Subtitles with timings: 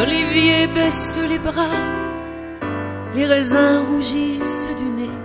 [0.00, 1.78] Oliviers baissent les bras,
[3.14, 5.16] les raisins rougissent du nez,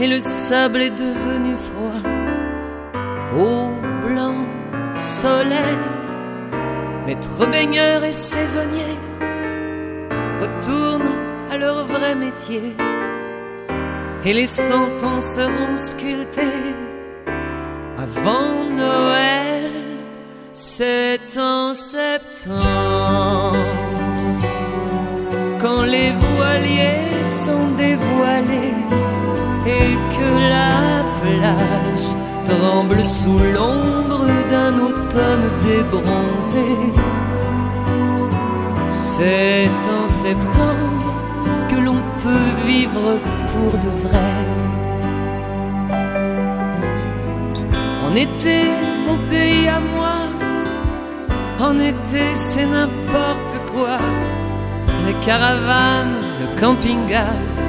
[0.00, 2.00] et le sable est devenu froid
[3.36, 4.46] au blanc
[4.96, 5.78] soleil.
[7.06, 8.96] Maître baigneur et saisonnier
[10.40, 11.18] retournent
[11.50, 12.74] à leur vrai métier
[14.24, 16.74] et les cent ans seront sculptés
[17.98, 19.70] avant Noël.
[20.54, 22.93] C'est en septembre
[25.94, 28.80] les voiliers sont dévoilés
[29.78, 30.76] et que la
[31.20, 32.08] plage
[32.50, 36.70] tremble sous l'ombre d'un automne débronzé.
[38.90, 41.10] C'est en septembre
[41.70, 43.06] que l'on peut vivre
[43.50, 44.42] pour de vrai.
[48.06, 48.58] En été,
[49.06, 50.18] mon pays à moi,
[51.68, 53.98] en été c'est n'importe quoi.
[55.06, 57.66] Les caravanes, le camping-gaz,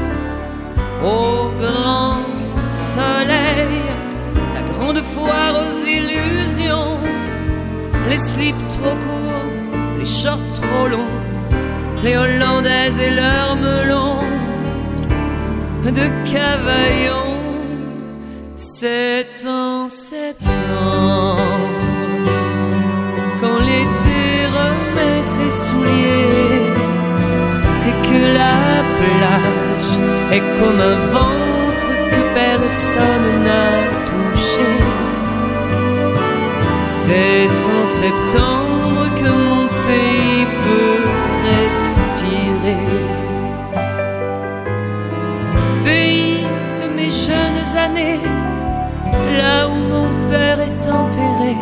[1.03, 2.23] au grand
[2.93, 3.81] soleil,
[4.55, 6.97] la grande foire aux illusions,
[8.09, 11.15] les slips trop courts, les shorts trop longs,
[12.03, 14.19] les Hollandaises et leurs melons.
[15.85, 17.35] De Cavaillon.
[18.55, 21.37] C'est en septembre
[23.39, 26.14] quand l'été remet ses souliers
[28.03, 29.93] que la plage
[30.31, 33.69] est comme un ventre que personne n'a
[34.11, 34.71] touché.
[36.85, 41.03] C'est en septembre que mon pays peut
[41.49, 42.87] respirer.
[45.83, 46.47] Pays
[46.81, 48.21] de mes jeunes années,
[49.39, 51.55] là où mon père est enterré,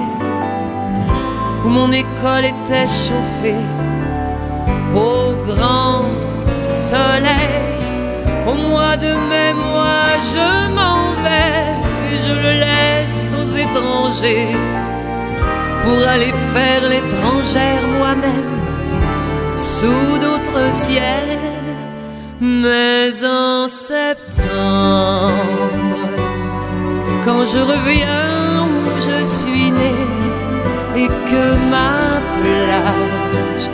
[1.66, 3.66] où mon école était chauffée
[4.96, 5.62] au grand.
[8.53, 10.03] Au mois de mai, moi
[10.34, 10.47] je
[10.78, 11.64] m'en vais
[12.12, 14.56] et je le laisse aux étrangers
[15.81, 18.59] pour aller faire l'étrangère moi-même
[19.58, 21.40] sous d'autres ciels.
[22.40, 24.44] Mais en septembre,
[27.25, 29.96] quand je reviens où je suis né
[30.96, 33.68] et que ma plage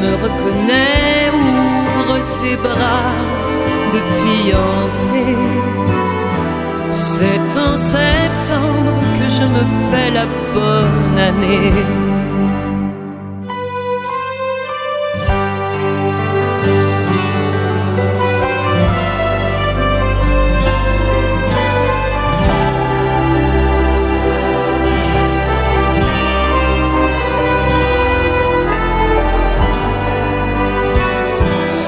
[0.00, 3.45] me reconnaît, ouvre ses bras
[3.96, 5.24] de fiancé.
[6.90, 11.72] C'est en septembre que je me fais la bonne année.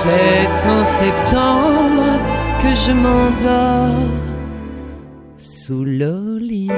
[0.00, 1.87] C'est en septembre
[2.74, 4.10] je m'endors
[5.38, 6.72] sous l'olivier.